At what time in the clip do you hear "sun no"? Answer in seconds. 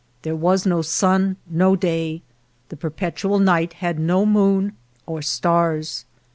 0.81-1.75